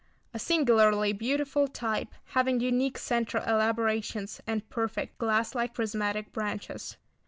[0.33, 6.97] A singularly beautiful type, having unique centre elaborations, and perfect, glass like prismatic branches.